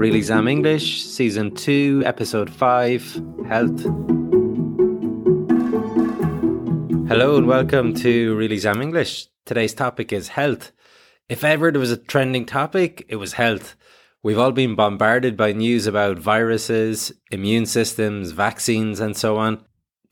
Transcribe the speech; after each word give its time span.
Real 0.00 0.14
Exam 0.14 0.48
English, 0.48 1.02
Season 1.02 1.54
2, 1.54 2.04
Episode 2.06 2.48
5 2.48 3.22
Health. 3.46 3.82
Hello 7.06 7.36
and 7.36 7.46
welcome 7.46 7.92
to 7.96 8.34
Real 8.34 8.50
Exam 8.50 8.80
English. 8.80 9.26
Today's 9.44 9.74
topic 9.74 10.10
is 10.10 10.28
health. 10.28 10.72
If 11.28 11.44
ever 11.44 11.70
there 11.70 11.80
was 11.80 11.90
a 11.90 11.98
trending 11.98 12.46
topic, 12.46 13.04
it 13.10 13.16
was 13.16 13.34
health. 13.34 13.76
We've 14.22 14.38
all 14.38 14.52
been 14.52 14.74
bombarded 14.74 15.36
by 15.36 15.52
news 15.52 15.86
about 15.86 16.18
viruses, 16.18 17.12
immune 17.30 17.66
systems, 17.66 18.30
vaccines, 18.30 19.00
and 19.00 19.14
so 19.14 19.36
on. 19.36 19.62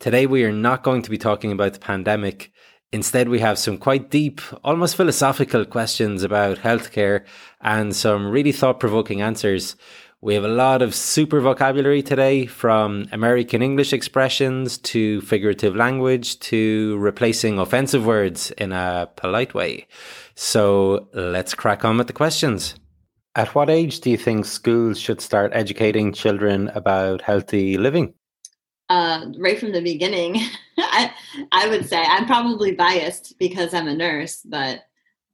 Today, 0.00 0.26
we 0.26 0.44
are 0.44 0.52
not 0.52 0.82
going 0.82 1.00
to 1.00 1.10
be 1.10 1.16
talking 1.16 1.50
about 1.50 1.72
the 1.72 1.80
pandemic. 1.80 2.52
Instead, 2.90 3.28
we 3.28 3.40
have 3.40 3.58
some 3.58 3.76
quite 3.76 4.10
deep, 4.10 4.40
almost 4.64 4.96
philosophical 4.96 5.64
questions 5.66 6.22
about 6.22 6.58
healthcare 6.58 7.24
and 7.60 7.94
some 7.94 8.30
really 8.30 8.52
thought 8.52 8.80
provoking 8.80 9.20
answers. 9.20 9.76
We 10.22 10.34
have 10.34 10.44
a 10.44 10.48
lot 10.48 10.80
of 10.80 10.94
super 10.94 11.40
vocabulary 11.40 12.02
today 12.02 12.46
from 12.46 13.06
American 13.12 13.62
English 13.62 13.92
expressions 13.92 14.78
to 14.78 15.20
figurative 15.20 15.76
language 15.76 16.40
to 16.40 16.96
replacing 16.98 17.58
offensive 17.58 18.06
words 18.06 18.50
in 18.52 18.72
a 18.72 19.08
polite 19.16 19.54
way. 19.54 19.86
So 20.34 21.08
let's 21.12 21.54
crack 21.54 21.84
on 21.84 21.98
with 21.98 22.06
the 22.06 22.14
questions. 22.14 22.74
At 23.34 23.54
what 23.54 23.70
age 23.70 24.00
do 24.00 24.10
you 24.10 24.16
think 24.16 24.46
schools 24.46 24.98
should 24.98 25.20
start 25.20 25.52
educating 25.54 26.12
children 26.12 26.68
about 26.70 27.20
healthy 27.22 27.76
living? 27.76 28.14
Uh, 28.88 29.26
right 29.38 29.58
from 29.58 29.72
the 29.72 29.82
beginning, 29.82 30.36
I, 30.78 31.12
I 31.52 31.68
would 31.68 31.86
say 31.86 32.02
I'm 32.02 32.26
probably 32.26 32.72
biased 32.72 33.38
because 33.38 33.74
I'm 33.74 33.88
a 33.88 33.94
nurse, 33.94 34.40
but 34.44 34.84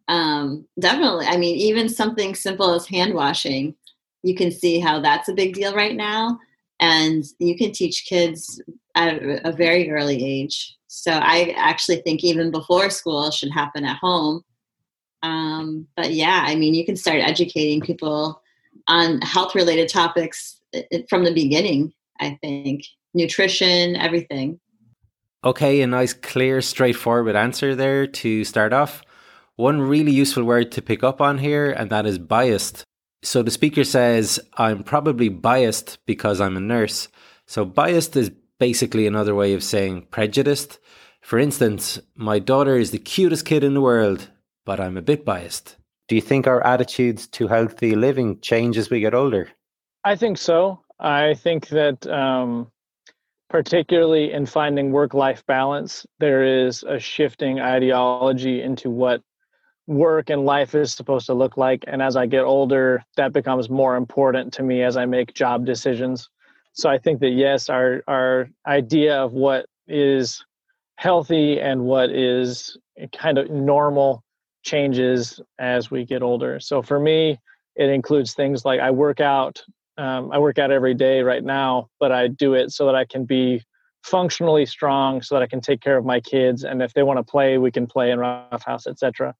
um, 0.08 0.66
definitely. 0.78 1.26
I 1.26 1.36
mean, 1.36 1.56
even 1.56 1.88
something 1.88 2.34
simple 2.34 2.74
as 2.74 2.86
hand 2.86 3.14
washing, 3.14 3.74
you 4.22 4.34
can 4.34 4.50
see 4.50 4.80
how 4.80 5.00
that's 5.00 5.28
a 5.28 5.34
big 5.34 5.54
deal 5.54 5.74
right 5.74 5.94
now. 5.94 6.38
And 6.80 7.24
you 7.38 7.56
can 7.56 7.72
teach 7.72 8.06
kids 8.06 8.60
at 8.96 9.22
a 9.22 9.52
very 9.52 9.90
early 9.90 10.24
age. 10.24 10.76
So 10.88 11.12
I 11.12 11.54
actually 11.56 12.02
think 12.02 12.24
even 12.24 12.50
before 12.50 12.90
school 12.90 13.30
should 13.30 13.52
happen 13.52 13.84
at 13.84 13.98
home 13.98 14.44
um, 15.24 15.88
but 15.96 16.12
yeah, 16.12 16.44
I 16.46 16.54
mean, 16.54 16.74
you 16.74 16.84
can 16.84 16.96
start 16.96 17.20
educating 17.20 17.80
people 17.80 18.42
on 18.88 19.22
health 19.22 19.54
related 19.54 19.88
topics 19.88 20.60
from 21.08 21.24
the 21.24 21.32
beginning, 21.32 21.94
I 22.20 22.38
think. 22.42 22.84
Nutrition, 23.14 23.96
everything. 23.96 24.58
Okay, 25.44 25.82
a 25.82 25.86
nice, 25.86 26.12
clear, 26.12 26.60
straightforward 26.60 27.36
answer 27.36 27.74
there 27.74 28.06
to 28.06 28.44
start 28.44 28.72
off. 28.72 29.02
One 29.56 29.80
really 29.80 30.10
useful 30.10 30.42
word 30.42 30.72
to 30.72 30.82
pick 30.82 31.04
up 31.04 31.20
on 31.20 31.38
here, 31.38 31.70
and 31.70 31.90
that 31.90 32.06
is 32.06 32.18
biased. 32.18 32.82
So 33.22 33.42
the 33.42 33.50
speaker 33.50 33.84
says, 33.84 34.40
I'm 34.54 34.82
probably 34.82 35.28
biased 35.28 35.98
because 36.06 36.40
I'm 36.40 36.56
a 36.56 36.60
nurse. 36.60 37.08
So 37.46 37.64
biased 37.64 38.16
is 38.16 38.30
basically 38.58 39.06
another 39.06 39.34
way 39.34 39.54
of 39.54 39.62
saying 39.62 40.06
prejudiced. 40.10 40.78
For 41.20 41.38
instance, 41.38 42.00
my 42.16 42.38
daughter 42.38 42.76
is 42.76 42.90
the 42.90 42.98
cutest 42.98 43.44
kid 43.44 43.64
in 43.64 43.74
the 43.74 43.80
world, 43.80 44.28
but 44.66 44.80
I'm 44.80 44.96
a 44.96 45.02
bit 45.02 45.24
biased. 45.24 45.76
Do 46.08 46.14
you 46.14 46.20
think 46.20 46.46
our 46.46 46.64
attitudes 46.66 47.26
to 47.28 47.48
healthy 47.48 47.94
living 47.94 48.40
change 48.40 48.76
as 48.76 48.90
we 48.90 49.00
get 49.00 49.14
older? 49.14 49.48
I 50.04 50.16
think 50.16 50.36
so. 50.36 50.80
I 51.00 51.34
think 51.34 51.68
that, 51.68 52.06
um, 52.06 52.70
particularly 53.50 54.32
in 54.32 54.46
finding 54.46 54.90
work 54.90 55.14
life 55.14 55.44
balance, 55.46 56.06
there 56.18 56.66
is 56.66 56.82
a 56.82 56.98
shifting 56.98 57.60
ideology 57.60 58.62
into 58.62 58.90
what 58.90 59.22
work 59.86 60.30
and 60.30 60.44
life 60.44 60.74
is 60.74 60.92
supposed 60.92 61.26
to 61.26 61.34
look 61.34 61.56
like. 61.56 61.84
And 61.86 62.00
as 62.00 62.16
I 62.16 62.26
get 62.26 62.44
older, 62.44 63.04
that 63.16 63.32
becomes 63.32 63.68
more 63.68 63.96
important 63.96 64.52
to 64.54 64.62
me 64.62 64.82
as 64.82 64.96
I 64.96 65.04
make 65.04 65.34
job 65.34 65.66
decisions. 65.66 66.28
So 66.72 66.88
I 66.88 66.98
think 66.98 67.20
that, 67.20 67.30
yes, 67.30 67.68
our, 67.68 68.02
our 68.08 68.48
idea 68.66 69.16
of 69.16 69.32
what 69.32 69.66
is 69.86 70.44
healthy 70.96 71.60
and 71.60 71.82
what 71.82 72.10
is 72.10 72.76
kind 73.12 73.38
of 73.38 73.50
normal 73.50 74.24
changes 74.62 75.40
as 75.58 75.90
we 75.90 76.04
get 76.04 76.22
older. 76.22 76.58
So 76.60 76.82
for 76.82 76.98
me, 76.98 77.38
it 77.76 77.90
includes 77.90 78.34
things 78.34 78.64
like 78.64 78.80
I 78.80 78.90
work 78.90 79.20
out. 79.20 79.62
Um, 79.96 80.32
I 80.32 80.38
work 80.38 80.58
out 80.58 80.70
every 80.70 80.94
day 80.94 81.22
right 81.22 81.44
now, 81.44 81.88
but 82.00 82.10
I 82.10 82.28
do 82.28 82.54
it 82.54 82.72
so 82.72 82.86
that 82.86 82.94
I 82.94 83.04
can 83.04 83.24
be 83.24 83.62
functionally 84.02 84.66
strong, 84.66 85.22
so 85.22 85.34
that 85.34 85.42
I 85.42 85.46
can 85.46 85.60
take 85.60 85.80
care 85.80 85.96
of 85.96 86.04
my 86.04 86.20
kids, 86.20 86.64
and 86.64 86.82
if 86.82 86.92
they 86.92 87.02
want 87.02 87.18
to 87.18 87.22
play, 87.22 87.58
we 87.58 87.70
can 87.70 87.86
play 87.86 88.10
in 88.10 88.18
roughhouse, 88.18 88.86
etc. 88.86 89.34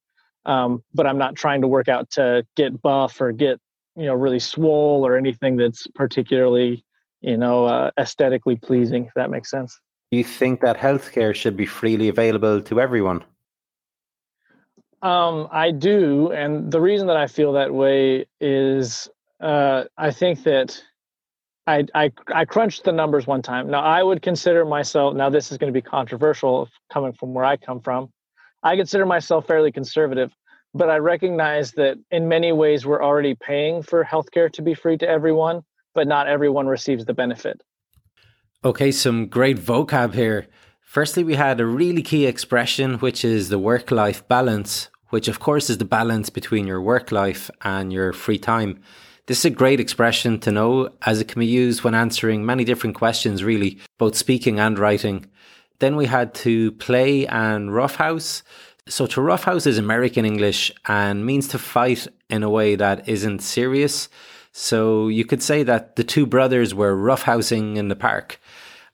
Um, 0.47 0.82
but 0.94 1.06
I'm 1.06 1.19
not 1.19 1.34
trying 1.34 1.60
to 1.62 1.69
work 1.69 1.88
out 1.88 2.10
to 2.12 2.47
get 2.56 2.81
buff 2.81 3.20
or 3.20 3.32
get 3.32 3.60
you 3.97 4.06
know 4.06 4.15
really 4.15 4.38
swole 4.38 5.06
or 5.06 5.16
anything 5.16 5.56
that's 5.56 5.87
particularly 5.94 6.84
you 7.21 7.36
know 7.36 7.66
uh, 7.66 7.91
aesthetically 7.98 8.56
pleasing. 8.56 9.06
If 9.06 9.15
that 9.15 9.31
makes 9.31 9.50
sense. 9.50 9.78
Do 10.10 10.19
you 10.19 10.25
think 10.25 10.60
that 10.60 10.76
healthcare 10.76 11.34
should 11.34 11.56
be 11.56 11.66
freely 11.66 12.09
available 12.09 12.62
to 12.62 12.81
everyone? 12.81 13.25
Um, 15.03 15.48
I 15.50 15.71
do, 15.71 16.32
and 16.32 16.72
the 16.72 16.81
reason 16.81 17.09
that 17.09 17.16
I 17.16 17.26
feel 17.26 17.53
that 17.53 17.75
way 17.75 18.25
is 18.41 19.09
uh, 19.41 19.84
I 19.97 20.11
think 20.11 20.45
that 20.45 20.83
I, 21.67 21.84
I 21.95 22.12
I 22.33 22.45
crunched 22.45 22.84
the 22.84 22.93
numbers 22.93 23.27
one 23.27 23.43
time. 23.43 23.71
Now 23.71 23.81
I 23.81 24.03
would 24.03 24.22
consider 24.22 24.65
myself. 24.65 25.15
Now 25.15 25.31
this 25.31 25.50
is 25.50 25.59
going 25.59 25.72
to 25.72 25.78
be 25.78 25.83
controversial 25.83 26.69
coming 26.93 27.12
from 27.12 27.34
where 27.34 27.45
I 27.45 27.56
come 27.56 27.81
from. 27.81 28.11
I 28.62 28.77
consider 28.77 29.06
myself 29.06 29.47
fairly 29.47 29.72
conservative, 29.72 30.33
but 30.75 30.91
I 30.91 30.97
recognize 30.97 31.72
that 31.72 31.97
in 32.11 32.28
many 32.28 32.53
ways 32.53 32.87
we're 32.87 33.03
already 33.03 33.34
paying 33.34 33.83
for 33.83 34.05
healthcare 34.05 34.50
to 34.53 34.62
be 34.62 34.75
free 34.75 34.99
to 34.99 35.09
everyone, 35.09 35.62
but 35.95 36.06
not 36.06 36.27
everyone 36.28 36.66
receives 36.66 37.05
the 37.05 37.15
benefit. 37.15 37.62
Okay, 38.65 38.91
some 38.91 39.27
great 39.27 39.59
vocab 39.59 40.15
here. 40.15 40.47
Firstly, 40.81 41.25
we 41.25 41.34
had 41.34 41.61
a 41.61 41.66
really 41.66 42.03
key 42.03 42.25
expression, 42.25 42.99
which 42.99 43.25
is 43.25 43.49
the 43.49 43.59
work 43.59 43.91
life 43.91 44.27
balance, 44.28 44.89
which 45.11 45.28
of 45.28 45.41
course 45.41 45.69
is 45.69 45.78
the 45.78 45.84
balance 45.84 46.31
between 46.31 46.66
your 46.66 46.81
work 46.81 47.12
life 47.12 47.51
and 47.62 47.93
your 47.93 48.12
free 48.12 48.39
time. 48.39 48.81
This 49.26 49.38
is 49.38 49.44
a 49.46 49.50
great 49.50 49.80
expression 49.80 50.38
to 50.40 50.52
know 50.52 50.90
as 51.00 51.18
it 51.18 51.28
can 51.28 51.40
be 51.40 51.46
used 51.46 51.82
when 51.82 51.94
answering 51.94 52.44
many 52.44 52.62
different 52.62 52.94
questions, 52.94 53.42
really, 53.42 53.78
both 53.96 54.16
speaking 54.16 54.60
and 54.60 54.78
writing. 54.78 55.24
Then 55.78 55.96
we 55.96 56.04
had 56.04 56.34
to 56.46 56.72
play 56.72 57.26
and 57.26 57.74
roughhouse. 57.74 58.42
So 58.86 59.06
to 59.06 59.22
roughhouse 59.22 59.66
is 59.66 59.78
American 59.78 60.26
English 60.26 60.72
and 60.86 61.24
means 61.24 61.48
to 61.48 61.58
fight 61.58 62.06
in 62.28 62.42
a 62.42 62.50
way 62.50 62.74
that 62.74 63.08
isn't 63.08 63.38
serious. 63.38 64.10
So 64.52 65.08
you 65.08 65.24
could 65.24 65.42
say 65.42 65.62
that 65.62 65.96
the 65.96 66.04
two 66.04 66.26
brothers 66.26 66.74
were 66.74 66.94
roughhousing 66.94 67.76
in 67.76 67.88
the 67.88 67.96
park. 67.96 68.38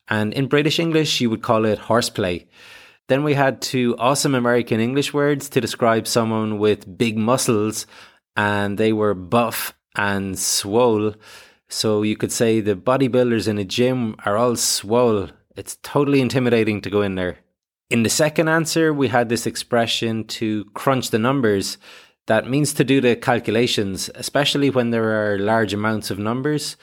And 0.07 0.33
in 0.33 0.47
British 0.47 0.79
English, 0.79 1.21
you 1.21 1.29
would 1.29 1.43
call 1.43 1.65
it 1.65 1.79
horseplay. 1.79 2.47
Then 3.09 3.25
we 3.25 3.35
had 3.35 3.61
two 3.61 3.97
awesome 3.99 4.37
American 4.37 4.79
English 4.79 5.13
words 5.13 5.49
to 5.49 5.61
describe 5.61 6.07
someone 6.07 6.61
with 6.61 6.97
big 6.97 7.19
muscles, 7.19 7.85
and 8.37 8.79
they 8.79 8.93
were 8.93 9.15
buff 9.15 9.75
and 9.97 10.39
swole. 10.39 11.15
So 11.69 12.03
you 12.03 12.17
could 12.17 12.33
say 12.33 12.61
the 12.61 12.75
bodybuilders 12.75 13.49
in 13.49 13.59
a 13.59 13.65
gym 13.65 14.17
are 14.25 14.37
all 14.37 14.57
swole. 14.57 15.29
It's 15.57 15.79
totally 15.83 16.21
intimidating 16.21 16.81
to 16.83 16.91
go 16.91 17.03
in 17.03 17.15
there. 17.15 17.39
In 17.91 18.03
the 18.03 18.09
second 18.09 18.49
answer, 18.49 18.93
we 18.93 19.09
had 19.09 19.29
this 19.29 19.47
expression 19.47 20.25
to 20.39 20.65
crunch 20.75 21.11
the 21.11 21.19
numbers. 21.19 21.77
That 22.27 22.49
means 22.49 22.73
to 22.75 22.85
do 22.85 23.01
the 23.01 23.17
calculations, 23.17 24.11
especially 24.15 24.71
when 24.71 24.91
there 24.91 25.33
are 25.33 25.39
large 25.39 25.75
amounts 25.75 26.11
of 26.11 26.19
numbers. 26.19 26.77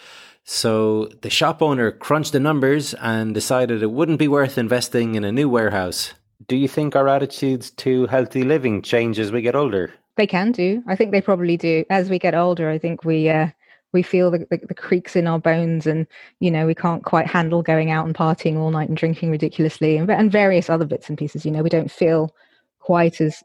So 0.43 1.09
the 1.21 1.29
shop 1.29 1.61
owner 1.61 1.91
crunched 1.91 2.33
the 2.33 2.39
numbers 2.39 2.93
and 2.95 3.33
decided 3.33 3.83
it 3.83 3.91
wouldn't 3.91 4.19
be 4.19 4.27
worth 4.27 4.57
investing 4.57 5.15
in 5.15 5.23
a 5.23 5.31
new 5.31 5.49
warehouse. 5.49 6.13
Do 6.47 6.55
you 6.55 6.67
think 6.67 6.95
our 6.95 7.07
attitudes 7.07 7.71
to 7.71 8.07
healthy 8.07 8.43
living 8.43 8.81
change 8.81 9.19
as 9.19 9.31
we 9.31 9.41
get 9.41 9.55
older? 9.55 9.93
They 10.17 10.27
can 10.27 10.51
do. 10.51 10.83
I 10.87 10.95
think 10.95 11.11
they 11.11 11.21
probably 11.21 11.57
do. 11.57 11.85
As 11.89 12.09
we 12.09 12.19
get 12.19 12.35
older, 12.35 12.69
I 12.69 12.77
think 12.77 13.05
we 13.05 13.29
uh, 13.29 13.47
we 13.93 14.03
feel 14.03 14.31
the, 14.31 14.39
the, 14.49 14.59
the, 14.67 14.73
creaks 14.73 15.15
in 15.15 15.27
our 15.27 15.39
bones, 15.39 15.87
and 15.87 16.07
you 16.39 16.51
know 16.51 16.65
we 16.65 16.75
can't 16.75 17.03
quite 17.03 17.27
handle 17.27 17.61
going 17.61 17.91
out 17.91 18.05
and 18.05 18.15
partying 18.15 18.57
all 18.57 18.71
night 18.71 18.89
and 18.89 18.97
drinking 18.97 19.31
ridiculously, 19.31 19.95
and, 19.95 20.09
and 20.09 20.31
various 20.31 20.69
other 20.69 20.85
bits 20.85 21.07
and 21.07 21.17
pieces. 21.17 21.45
You 21.45 21.51
know, 21.51 21.63
we 21.63 21.69
don't 21.69 21.91
feel 21.91 22.33
quite 22.79 23.21
as 23.21 23.43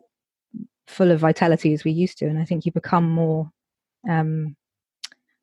full 0.86 1.10
of 1.10 1.20
vitality 1.20 1.72
as 1.72 1.84
we 1.84 1.92
used 1.92 2.18
to, 2.18 2.26
and 2.26 2.38
I 2.38 2.44
think 2.44 2.64
you 2.66 2.72
become 2.72 3.08
more 3.08 3.52
um, 4.08 4.56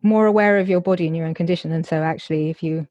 more 0.01 0.25
aware 0.25 0.57
of 0.57 0.69
your 0.69 0.81
body 0.81 1.07
and 1.07 1.15
your 1.15 1.25
own 1.25 1.33
condition 1.33 1.71
and 1.71 1.86
so 1.86 2.01
actually 2.01 2.50
if 2.50 2.63
you 2.63 2.88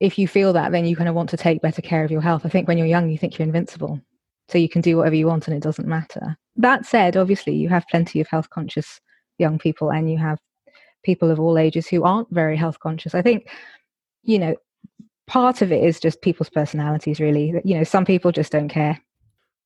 if 0.00 0.18
you 0.18 0.28
feel 0.28 0.52
that 0.52 0.72
then 0.72 0.84
you 0.84 0.96
kind 0.96 1.08
of 1.08 1.14
want 1.14 1.30
to 1.30 1.36
take 1.36 1.62
better 1.62 1.82
care 1.82 2.04
of 2.04 2.10
your 2.10 2.20
health 2.20 2.42
i 2.44 2.48
think 2.48 2.68
when 2.68 2.78
you're 2.78 2.86
young 2.86 3.10
you 3.10 3.18
think 3.18 3.38
you're 3.38 3.46
invincible 3.46 4.00
so 4.48 4.58
you 4.58 4.68
can 4.68 4.80
do 4.80 4.96
whatever 4.96 5.16
you 5.16 5.26
want 5.26 5.48
and 5.48 5.56
it 5.56 5.62
doesn't 5.62 5.88
matter 5.88 6.36
that 6.56 6.86
said 6.86 7.16
obviously 7.16 7.54
you 7.54 7.68
have 7.68 7.84
plenty 7.90 8.20
of 8.20 8.28
health 8.28 8.50
conscious 8.50 9.00
young 9.38 9.58
people 9.58 9.90
and 9.90 10.10
you 10.10 10.18
have 10.18 10.38
people 11.02 11.30
of 11.30 11.38
all 11.38 11.58
ages 11.58 11.86
who 11.86 12.04
aren't 12.04 12.30
very 12.30 12.56
health 12.56 12.78
conscious. 12.80 13.14
I 13.14 13.22
think 13.22 13.48
you 14.22 14.38
know 14.38 14.56
part 15.26 15.62
of 15.62 15.72
it 15.72 15.82
is 15.82 16.00
just 16.00 16.22
people's 16.22 16.50
personalities 16.50 17.20
really. 17.20 17.60
You 17.64 17.78
know 17.78 17.84
some 17.84 18.04
people 18.04 18.32
just 18.32 18.52
don't 18.52 18.68
care. 18.68 19.00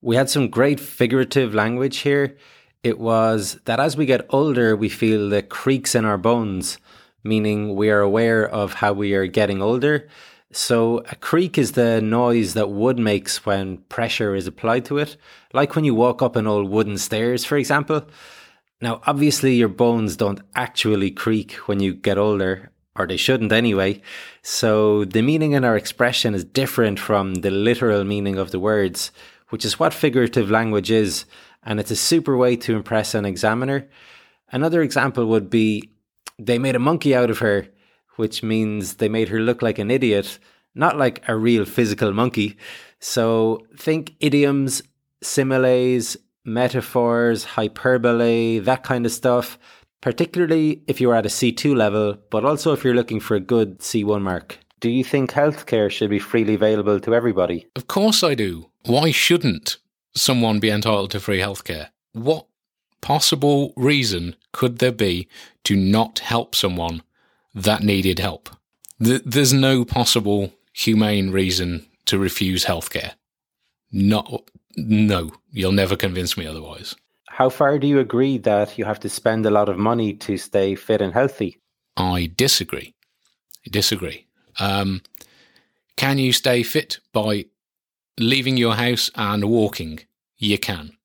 We 0.01 0.17
had 0.17 0.31
some 0.31 0.49
great 0.49 0.79
figurative 0.79 1.55
language 1.55 1.99
here. 1.99 2.37
It 2.85 3.01
was 3.01 3.59
that 3.65 3.81
as 3.81 3.97
we 3.97 4.07
get 4.07 4.27
older, 4.31 4.77
we 4.77 4.89
feel 4.89 5.29
the 5.29 5.43
creaks 5.43 5.97
in 5.97 6.05
our 6.05 6.19
bones, 6.19 6.79
meaning 7.25 7.75
we 7.75 7.91
are 7.91 8.01
aware 8.01 8.49
of 8.49 8.75
how 8.75 8.93
we 8.93 9.15
are 9.15 9.27
getting 9.27 9.61
older. 9.61 10.09
So, 10.51 11.05
a 11.11 11.15
creak 11.15 11.59
is 11.59 11.73
the 11.73 12.01
noise 12.01 12.55
that 12.55 12.71
wood 12.71 12.99
makes 12.99 13.45
when 13.45 13.79
pressure 13.91 14.35
is 14.35 14.47
applied 14.47 14.87
to 14.87 14.97
it, 14.97 15.19
like 15.53 15.75
when 15.77 15.85
you 15.85 15.95
walk 15.95 16.23
up 16.23 16.37
an 16.37 16.47
old 16.47 16.71
wooden 16.71 16.97
stairs, 16.97 17.45
for 17.45 17.59
example. 17.59 18.07
Now, 18.81 19.03
obviously, 19.07 19.57
your 19.57 19.69
bones 19.69 20.17
don't 20.17 20.41
actually 20.55 21.11
creak 21.11 21.53
when 21.69 21.81
you 21.81 21.93
get 21.93 22.17
older, 22.17 22.71
or 22.97 23.07
they 23.07 23.19
shouldn't 23.19 23.53
anyway. 23.53 24.01
So, 24.41 25.05
the 25.05 25.21
meaning 25.21 25.53
in 25.53 25.65
our 25.65 25.77
expression 25.77 26.35
is 26.35 26.45
different 26.45 26.99
from 26.99 27.37
the 27.37 27.51
literal 27.51 28.05
meaning 28.05 28.39
of 28.39 28.51
the 28.51 28.61
words, 28.61 29.13
which 29.51 29.67
is 29.67 29.79
what 29.79 29.93
figurative 29.93 30.51
language 30.51 30.91
is, 30.91 31.27
and 31.63 31.79
it's 31.79 31.91
a 31.91 31.97
super 31.97 32.39
way 32.39 32.57
to 32.57 32.75
impress 32.75 33.15
an 33.15 33.27
examiner. 33.27 33.87
Another 34.51 34.81
example 34.81 35.27
would 35.27 35.51
be 35.51 35.91
they 36.39 36.59
made 36.59 36.77
a 36.77 36.79
monkey 36.79 37.15
out 37.15 37.29
of 37.29 37.41
her 37.41 37.67
which 38.19 38.43
means 38.43 38.95
they 38.95 39.09
made 39.09 39.29
her 39.29 39.41
look 39.41 39.63
like 39.63 39.79
an 39.79 39.91
idiot, 39.91 40.39
not 40.75 40.99
like 40.99 41.23
a 41.29 41.37
real 41.37 41.65
physical 41.65 42.13
monkey. 42.13 42.57
So 43.01 43.67
think 43.77 44.15
idioms, 44.21 44.83
similes, 45.23 46.17
metaphors, 46.45 47.45
hyperbole, 47.45 48.59
that 48.61 48.83
kind 48.83 49.07
of 49.07 49.13
stuff, 49.13 49.59
particularly 50.01 50.83
if 50.87 51.01
you're 51.01 51.15
at 51.15 51.27
a 51.27 51.31
C2 51.31 51.77
level, 51.77 52.17
but 52.31 52.45
also 52.45 52.73
if 52.73 52.85
you're 52.85 52.95
looking 52.95 53.21
for 53.21 53.35
a 53.37 53.41
good 53.41 53.79
C1 53.79 54.23
mark. 54.23 54.59
Do 54.81 54.91
you 54.91 55.03
think 55.03 55.33
healthcare 55.33 55.91
should 55.91 56.11
be 56.11 56.21
freely 56.21 56.55
available 56.55 57.01
to 57.01 57.15
everybody? 57.15 57.67
Of 57.75 57.89
course 57.89 58.23
I 58.23 58.35
do. 58.35 58.71
Why 58.85 59.11
shouldn't 59.11 59.79
someone 60.15 60.61
be 60.61 60.71
entitled 60.71 61.11
to 61.13 61.21
free 61.21 61.41
healthcare? 61.41 61.89
What 62.13 62.47
possible 63.01 63.73
reason 63.77 64.37
could 64.53 64.79
there 64.79 64.93
be 64.93 65.29
to 65.65 65.77
not 65.77 66.21
help 66.21 66.55
someone 66.55 67.03
that 67.63 67.83
needed 67.83 68.19
help. 68.19 68.49
There's 68.99 69.53
no 69.53 69.85
possible 69.85 70.53
humane 70.73 71.31
reason 71.31 71.87
to 72.07 72.19
refuse 72.19 72.65
healthcare. 72.65 73.13
Not, 73.93 74.51
no, 74.77 75.33
you'll 75.51 75.73
never 75.73 75.97
convince 75.97 76.37
me 76.37 76.47
otherwise. 76.47 76.95
How 77.29 77.49
far 77.49 77.79
do 77.79 77.87
you 77.87 78.01
agree 78.01 78.39
that 78.39 78.79
you 78.79 78.85
have 78.85 79.01
to 79.01 79.09
spend 79.09 79.47
a 79.47 79.51
lot 79.51 79.69
of 79.69 79.79
money 79.79 80.13
to 80.15 80.37
stay 80.37 80.75
fit 80.75 81.01
and 81.01 81.13
healthy? 81.13 81.61
I 81.97 82.31
disagree. 82.37 82.95
I 83.67 83.71
disagree. 83.71 84.27
Um, 84.59 85.03
can 85.97 86.19
you 86.19 86.33
stay 86.33 86.63
fit 86.63 86.99
by 87.13 87.47
leaving 88.19 88.57
your 88.57 88.75
house 88.75 89.11
and 89.15 89.45
walking? 89.45 90.01
You 90.37 90.59
can. 90.59 90.97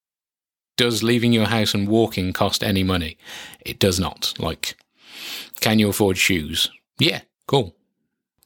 Does 0.75 1.03
leaving 1.03 1.33
your 1.33 1.45
house 1.45 1.73
and 1.73 1.87
walking 1.87 2.33
cost 2.33 2.63
any 2.63 2.83
money? 2.83 3.17
It 3.63 3.77
does 3.79 3.99
not. 3.99 4.33
Like, 4.39 4.75
can 5.63 5.79
you 5.79 5.87
afford 5.87 6.17
shoes? 6.17 6.69
Yeah, 6.99 7.21
cool. 7.47 7.73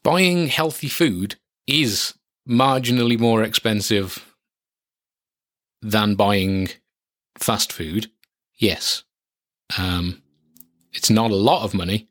Buying 0.04 0.50
healthy 0.50 0.88
food 0.88 1.36
is 1.66 2.14
marginally 2.48 3.20
more 3.20 3.42
expensive 3.42 4.36
than 5.82 6.14
buying 6.14 6.70
fast 7.40 7.74
food. 7.74 8.12
Yes. 8.60 9.04
Um, 9.80 10.22
it's 10.94 11.10
not 11.10 11.32
a 11.32 11.36
lot 11.36 11.64
of 11.64 11.74
money. 11.74 12.08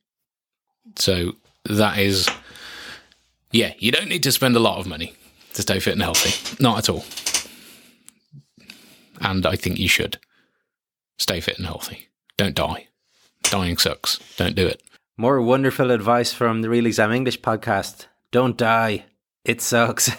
So 0.96 1.36
that 1.66 1.98
is, 1.98 2.28
yeah, 3.52 3.74
you 3.78 3.92
don't 3.92 4.08
need 4.08 4.24
to 4.24 4.32
spend 4.32 4.56
a 4.56 4.60
lot 4.60 4.80
of 4.80 4.88
money 4.88 5.14
to 5.54 5.62
stay 5.62 5.78
fit 5.78 5.92
and 5.92 6.02
healthy. 6.02 6.56
Not 6.60 6.78
at 6.78 6.88
all. 6.88 7.04
And 9.20 9.46
I 9.46 9.54
think 9.54 9.78
you 9.78 9.88
should 9.88 10.18
stay 11.16 11.40
fit 11.40 11.58
and 11.58 11.66
healthy. 11.66 12.08
Don't 12.36 12.56
die. 12.56 12.88
Dying 13.44 13.76
sucks. 13.76 14.18
Don't 14.36 14.56
do 14.56 14.66
it. 14.66 14.82
More 15.18 15.40
wonderful 15.40 15.90
advice 15.92 16.34
from 16.34 16.60
the 16.60 16.68
Real 16.68 16.84
Exam 16.84 17.10
English 17.10 17.40
podcast. 17.40 18.04
Don't 18.32 18.54
die. 18.54 19.06
It 19.46 19.62
sucks. 19.62 20.10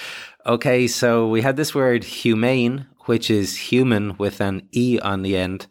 okay, 0.46 0.86
so 0.86 1.28
we 1.28 1.42
had 1.42 1.58
this 1.58 1.74
word 1.74 2.04
humane, 2.04 2.86
which 3.00 3.30
is 3.30 3.70
human 3.70 4.16
with 4.16 4.40
an 4.40 4.66
E 4.72 4.98
on 5.02 5.20
the 5.20 5.36
end. 5.36 5.66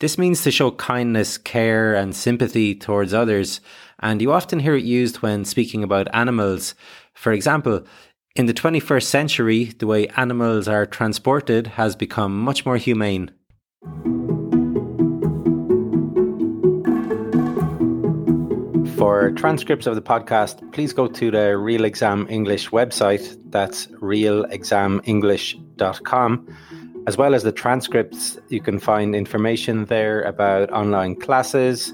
This 0.00 0.16
means 0.16 0.42
to 0.44 0.50
show 0.50 0.70
kindness, 0.70 1.36
care, 1.36 1.94
and 1.94 2.16
sympathy 2.16 2.74
towards 2.74 3.12
others, 3.12 3.60
and 4.00 4.22
you 4.22 4.32
often 4.32 4.60
hear 4.60 4.76
it 4.76 4.84
used 4.84 5.16
when 5.16 5.44
speaking 5.44 5.84
about 5.84 6.08
animals. 6.14 6.74
For 7.12 7.34
example, 7.34 7.84
in 8.34 8.46
the 8.46 8.54
21st 8.54 9.04
century, 9.04 9.64
the 9.78 9.86
way 9.86 10.08
animals 10.16 10.68
are 10.68 10.86
transported 10.86 11.66
has 11.66 11.94
become 11.94 12.40
much 12.40 12.64
more 12.64 12.78
humane. 12.78 13.30
For 19.02 19.32
transcripts 19.32 19.88
of 19.88 19.96
the 19.96 20.00
podcast, 20.00 20.72
please 20.72 20.92
go 20.92 21.08
to 21.08 21.30
the 21.32 21.58
Real 21.58 21.84
Exam 21.84 22.28
English 22.30 22.70
website. 22.70 23.36
That's 23.50 23.88
realexamenglish.com. 23.88 26.56
As 27.08 27.16
well 27.16 27.34
as 27.34 27.42
the 27.42 27.50
transcripts, 27.50 28.38
you 28.48 28.60
can 28.60 28.78
find 28.78 29.16
information 29.16 29.86
there 29.86 30.22
about 30.22 30.70
online 30.70 31.16
classes, 31.16 31.92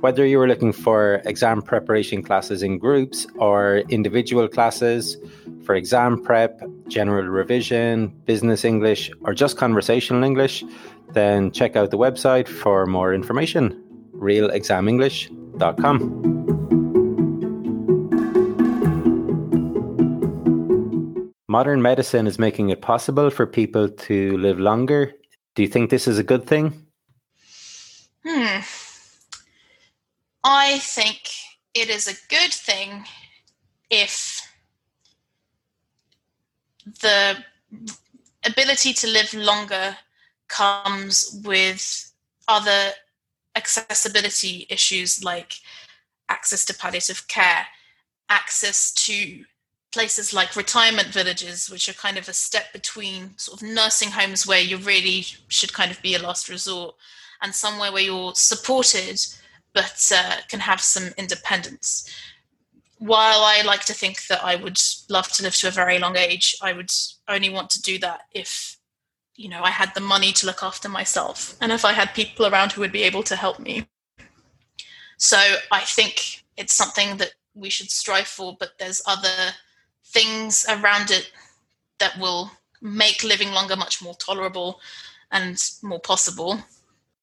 whether 0.00 0.26
you 0.26 0.38
are 0.42 0.46
looking 0.46 0.74
for 0.74 1.22
exam 1.24 1.62
preparation 1.62 2.22
classes 2.22 2.62
in 2.62 2.76
groups 2.76 3.26
or 3.36 3.78
individual 3.88 4.46
classes 4.46 5.16
for 5.64 5.74
exam 5.74 6.22
prep, 6.22 6.60
general 6.86 7.28
revision, 7.28 8.08
business 8.26 8.62
English, 8.62 9.10
or 9.22 9.32
just 9.32 9.56
conversational 9.56 10.22
English, 10.22 10.64
then 11.14 11.50
check 11.50 11.76
out 11.76 11.90
the 11.90 11.96
website 11.96 12.46
for 12.46 12.84
more 12.84 13.14
information 13.14 13.82
realexamenglish.com. 14.14 16.28
Modern 21.48 21.82
medicine 21.82 22.26
is 22.26 22.38
making 22.38 22.70
it 22.70 22.80
possible 22.80 23.28
for 23.28 23.46
people 23.46 23.88
to 23.88 24.38
live 24.38 24.58
longer. 24.58 25.12
Do 25.54 25.62
you 25.62 25.68
think 25.68 25.90
this 25.90 26.08
is 26.08 26.18
a 26.18 26.24
good 26.24 26.46
thing? 26.46 26.86
Hmm. 28.24 28.60
I 30.44 30.78
think 30.78 31.18
it 31.74 31.90
is 31.90 32.06
a 32.06 32.14
good 32.28 32.52
thing 32.52 33.04
if 33.90 34.40
the 37.02 37.36
ability 38.44 38.92
to 38.94 39.06
live 39.06 39.34
longer 39.34 39.96
comes 40.48 41.40
with 41.44 42.12
other 42.48 42.92
accessibility 43.56 44.66
issues 44.70 45.22
like 45.22 45.54
access 46.28 46.64
to 46.64 46.74
palliative 46.74 47.28
care, 47.28 47.66
access 48.28 48.92
to 48.92 49.44
places 49.92 50.32
like 50.32 50.56
retirement 50.56 51.08
villages, 51.08 51.68
which 51.68 51.88
are 51.88 51.94
kind 51.94 52.16
of 52.16 52.28
a 52.28 52.32
step 52.32 52.72
between 52.72 53.36
sort 53.36 53.60
of 53.60 53.68
nursing 53.68 54.10
homes 54.10 54.46
where 54.46 54.60
you 54.60 54.78
really 54.78 55.26
should 55.48 55.72
kind 55.72 55.90
of 55.90 56.00
be 56.02 56.14
a 56.14 56.18
last 56.18 56.48
resort, 56.48 56.94
and 57.42 57.54
somewhere 57.54 57.92
where 57.92 58.02
you're 58.02 58.34
supported 58.34 59.20
but 59.74 60.10
uh, 60.14 60.36
can 60.48 60.60
have 60.60 60.80
some 60.80 61.10
independence. 61.16 62.08
While 62.98 63.40
I 63.40 63.62
like 63.62 63.84
to 63.86 63.94
think 63.94 64.26
that 64.26 64.44
I 64.44 64.54
would 64.56 64.78
love 65.08 65.28
to 65.32 65.42
live 65.42 65.56
to 65.56 65.68
a 65.68 65.72
very 65.72 65.98
long 65.98 66.16
age, 66.16 66.54
I 66.62 66.72
would 66.72 66.92
only 67.28 67.50
want 67.50 67.70
to 67.70 67.82
do 67.82 67.98
that 67.98 68.22
if 68.32 68.76
you 69.42 69.48
know 69.48 69.62
I 69.62 69.70
had 69.70 69.92
the 69.94 70.00
money 70.00 70.32
to 70.32 70.46
look 70.46 70.62
after 70.62 70.88
myself 70.88 71.56
and 71.60 71.72
if 71.72 71.84
I 71.84 71.92
had 71.92 72.14
people 72.14 72.46
around 72.46 72.72
who 72.72 72.80
would 72.80 72.92
be 72.92 73.02
able 73.02 73.24
to 73.24 73.34
help 73.34 73.58
me. 73.58 73.88
So 75.18 75.38
I 75.70 75.80
think 75.80 76.44
it's 76.56 76.72
something 76.72 77.16
that 77.16 77.32
we 77.54 77.68
should 77.68 77.90
strive 77.90 78.28
for, 78.28 78.56
but 78.58 78.78
there's 78.78 79.02
other 79.06 79.52
things 80.06 80.64
around 80.68 81.10
it 81.10 81.32
that 81.98 82.18
will 82.18 82.50
make 82.80 83.24
living 83.24 83.50
longer 83.50 83.76
much 83.76 84.00
more 84.00 84.14
tolerable 84.14 84.80
and 85.30 85.58
more 85.82 86.00
possible. 86.00 86.58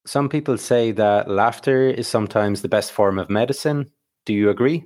Some 0.05 0.29
people 0.29 0.57
say 0.57 0.91
that 0.91 1.29
laughter 1.29 1.89
is 1.89 2.07
sometimes 2.07 2.61
the 2.61 2.69
best 2.69 2.91
form 2.91 3.19
of 3.19 3.29
medicine. 3.29 3.91
Do 4.25 4.33
you 4.33 4.49
agree? 4.49 4.83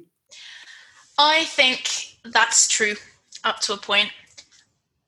I 1.17 1.45
think 1.45 2.17
that's 2.25 2.67
true 2.67 2.95
up 3.43 3.59
to 3.61 3.73
a 3.73 3.77
point. 3.77 4.09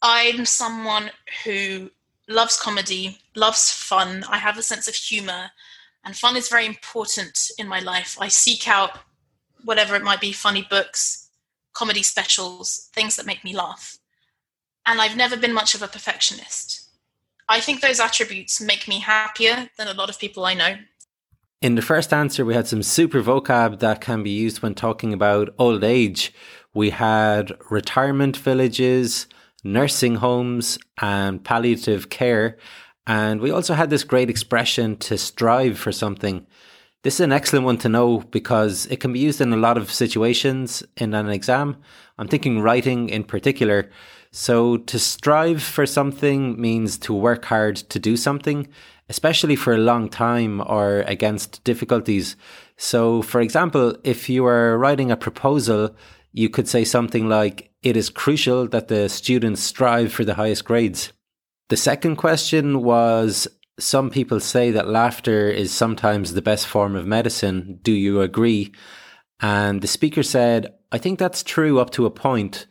I'm 0.02 0.46
someone 0.46 1.10
who 1.44 1.90
loves 2.28 2.60
comedy, 2.60 3.20
loves 3.36 3.72
fun. 3.72 4.24
I 4.30 4.38
have 4.38 4.58
a 4.58 4.64
sense 4.64 4.88
of 4.88 4.96
humor, 4.96 5.52
and 6.04 6.16
fun 6.16 6.36
is 6.36 6.50
very 6.50 6.66
important 6.66 7.52
in 7.58 7.68
my 7.68 7.80
life. 7.80 8.18
I 8.20 8.28
seek 8.28 8.68
out 8.68 9.00
whatever 9.64 9.96
it 9.96 10.04
might 10.04 10.22
be 10.22 10.32
funny 10.32 10.66
books, 10.70 11.30
comedy 11.74 12.04
specials, 12.04 12.90
things 12.94 13.16
that 13.16 13.26
make 13.26 13.44
me 13.44 13.56
laugh. 13.56 13.98
And 14.86 15.02
I've 15.02 15.18
never 15.18 15.36
been 15.36 15.54
much 15.54 15.74
of 15.74 15.82
a 15.82 15.88
perfectionist. 15.88 16.90
I 17.48 17.60
think 17.60 17.82
those 17.82 18.00
attributes 18.00 18.62
make 18.62 18.88
me 18.88 19.00
happier 19.00 19.70
than 19.78 19.88
a 19.88 19.94
lot 19.94 20.10
of 20.10 20.20
people 20.20 20.46
I 20.46 20.54
know. 20.54 20.78
In 21.62 21.76
the 21.76 21.82
first 21.82 22.14
answer, 22.14 22.46
we 22.46 22.54
had 22.54 22.68
some 22.68 22.84
super 22.84 23.22
vocab 23.22 23.80
that 23.80 24.02
can 24.02 24.24
be 24.24 24.30
used 24.30 24.62
when 24.62 24.76
talking 24.76 25.14
about 25.14 25.54
old 25.58 25.84
age. 25.84 26.34
We 26.74 26.92
had 26.92 27.54
retirement 27.70 28.38
villages, 28.38 29.28
nursing 29.66 30.16
homes, 30.16 30.78
and 31.02 31.44
palliative 31.44 32.10
care. 32.10 32.58
And 33.08 33.42
we 33.42 33.52
also 33.52 33.74
had 33.74 33.90
this 33.90 34.04
great 34.04 34.30
expression 34.30 34.96
to 34.98 35.18
strive 35.18 35.78
for 35.78 35.92
something. 35.92 36.46
This 37.04 37.16
is 37.16 37.20
an 37.20 37.32
excellent 37.32 37.66
one 37.66 37.78
to 37.80 37.90
know 37.90 38.20
because 38.32 38.88
it 38.88 39.00
can 39.00 39.14
be 39.14 39.20
used 39.20 39.42
in 39.42 39.54
a 39.54 39.58
lot 39.58 39.78
of 39.78 39.92
situations 39.92 40.84
in 40.98 41.14
an 41.14 41.30
exam. 41.30 41.78
I'm 42.18 42.28
thinking 42.28 42.62
writing 42.62 43.10
in 43.10 43.24
particular. 43.24 43.92
So 44.32 44.78
to 44.78 44.98
strive 44.98 45.62
for 45.62 45.86
something 45.86 46.60
means 46.60 46.98
to 47.00 47.14
work 47.14 47.46
hard 47.46 47.76
to 47.76 48.00
do 48.00 48.18
something, 48.18 48.68
especially 49.08 49.56
for 49.56 49.74
a 49.74 49.78
long 49.78 50.10
time 50.10 50.62
or 50.62 51.02
against 51.02 51.64
difficulties. 51.64 52.36
So, 52.76 53.22
for 53.22 53.40
example, 53.40 53.96
if 54.04 54.28
you 54.28 54.46
are 54.46 54.78
writing 54.78 55.12
a 55.12 55.16
proposal, 55.16 55.96
you 56.36 56.50
could 56.50 56.68
say 56.68 56.84
something 56.84 57.30
like, 57.30 57.72
It 57.82 57.96
is 57.96 58.10
crucial 58.10 58.68
that 58.68 58.90
the 58.90 59.08
students 59.08 59.62
strive 59.62 60.12
for 60.12 60.26
the 60.26 60.36
highest 60.36 60.66
grades. 60.66 61.14
The 61.70 61.78
second 61.78 62.18
question 62.18 62.84
was 62.84 63.48
Some 63.80 64.10
people 64.10 64.42
say 64.42 64.70
that 64.72 64.90
laughter 64.90 65.50
is 65.50 65.72
sometimes 65.72 66.34
the 66.34 66.42
best 66.42 66.68
form 66.68 66.96
of 66.96 67.08
medicine. 67.08 67.80
Do 67.82 67.94
you 67.94 68.22
agree? 68.22 68.74
And 69.40 69.82
the 69.82 69.88
speaker 69.88 70.24
said, 70.24 70.74
I 70.92 70.98
think 70.98 71.20
that's 71.20 71.42
true 71.42 71.80
up 71.80 71.90
to 71.92 72.06
a 72.06 72.12
point. 72.12 72.68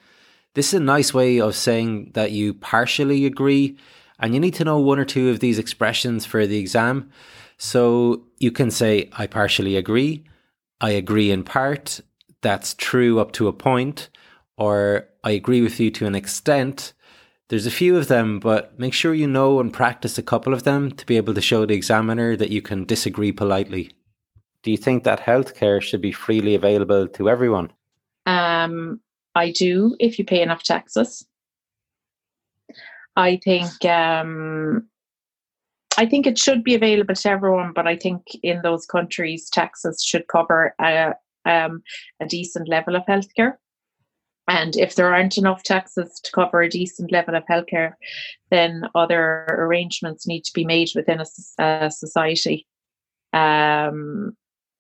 This 0.55 0.69
is 0.69 0.81
a 0.81 0.85
nice 0.85 1.13
way 1.13 1.41
of 1.41 1.57
saying 1.57 2.13
that 2.15 2.33
you 2.33 2.55
partially 2.55 3.27
agree, 3.27 3.79
and 4.19 4.35
you 4.35 4.41
need 4.41 4.55
to 4.55 4.65
know 4.65 4.79
one 4.79 4.99
or 4.99 5.05
two 5.05 5.31
of 5.31 5.41
these 5.41 5.59
expressions 5.59 6.25
for 6.25 6.47
the 6.47 6.59
exam. 6.59 7.11
So 7.57 8.27
you 8.39 8.53
can 8.53 8.71
say, 8.71 9.09
I 9.13 9.27
partially 9.27 9.77
agree, 9.77 10.25
I 10.81 10.91
agree 10.91 11.31
in 11.31 11.45
part, 11.45 12.01
that's 12.45 12.75
true 12.75 13.19
up 13.19 13.33
to 13.33 13.49
a 13.49 13.53
point, 13.53 14.11
or 14.57 15.09
I 15.25 15.33
agree 15.33 15.63
with 15.63 15.81
you 15.81 15.91
to 15.93 16.07
an 16.07 16.15
extent. 16.15 16.93
There's 17.49 17.67
a 17.67 17.71
few 17.71 17.97
of 17.97 18.09
them, 18.09 18.39
but 18.39 18.79
make 18.79 18.93
sure 18.93 19.15
you 19.15 19.27
know 19.27 19.61
and 19.61 19.73
practice 19.73 20.19
a 20.19 20.23
couple 20.23 20.53
of 20.53 20.63
them 20.63 20.93
to 20.93 21.07
be 21.07 21.17
able 21.17 21.35
to 21.35 21.41
show 21.41 21.67
the 21.67 21.75
examiner 21.75 22.37
that 22.37 22.51
you 22.51 22.63
can 22.63 22.85
disagree 22.85 23.33
politely. 23.33 23.91
Do 24.63 24.71
you 24.71 24.77
think 24.77 25.05
that 25.05 25.21
healthcare 25.21 25.81
should 25.83 26.03
be 26.03 26.13
freely 26.13 26.55
available 26.55 27.09
to 27.09 27.29
everyone? 27.29 27.73
Um, 28.27 29.01
I 29.35 29.51
do 29.51 29.97
if 29.99 30.19
you 30.19 30.25
pay 30.25 30.43
enough 30.43 30.63
taxes. 30.63 31.27
I 33.17 33.41
think 33.43 33.85
um, 33.85 34.89
I 35.97 36.07
think 36.07 36.27
it 36.27 36.39
should 36.39 36.63
be 36.63 36.75
available 36.75 37.15
to 37.15 37.31
everyone, 37.31 37.73
but 37.75 37.87
I 37.87 37.97
think 37.97 38.23
in 38.43 38.63
those 38.63 38.85
countries, 38.85 39.49
taxes 39.51 40.03
should 40.03 40.27
cover 40.29 40.75
a, 40.81 41.15
um, 41.45 41.83
a 42.21 42.27
decent 42.27 42.69
level 42.69 42.97
of 42.97 43.05
healthcare. 43.07 43.55
And 44.47 44.77
if 44.77 44.95
there 44.95 45.13
aren't 45.13 45.39
enough 45.39 45.63
taxes 45.63 46.21
to 46.23 46.31
cover 46.33 46.61
a 46.61 46.69
decent 46.69 47.11
level 47.11 47.35
of 47.35 47.45
healthcare, 47.47 47.93
then 48.51 48.85
other 48.95 49.47
arrangements 49.49 50.27
need 50.27 50.43
to 50.45 50.53
be 50.53 50.67
made 50.67 50.91
within 50.95 51.21
a, 51.21 51.63
a 51.63 51.91
society. 51.91 52.67
Um, 53.33 54.37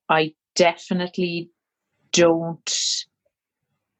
I 0.08 0.34
definitely 0.54 1.50
don't. 2.12 2.70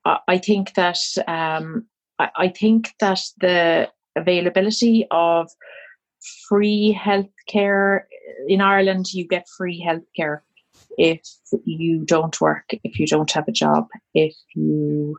I, 0.05 0.19
I 0.29 0.39
think 0.39 0.75
that 0.75 0.99
um, 1.27 1.87
I, 2.19 2.29
I 2.37 2.49
think 2.49 2.93
that 3.01 3.21
the 3.41 3.89
availability 4.17 5.07
of 5.11 5.51
free 6.49 6.99
healthcare 6.99 8.03
in 8.49 8.61
Ireland. 8.61 9.13
You 9.13 9.27
get 9.27 9.47
free 9.57 9.85
healthcare 9.87 10.41
if 10.99 11.21
you 11.65 12.05
don't 12.05 12.41
work, 12.41 12.65
if 12.83 12.99
you 12.99 13.07
don't 13.07 13.31
have 13.33 13.49
a 13.49 13.53
job, 13.53 13.89
if 14.15 14.35
you 14.55 15.19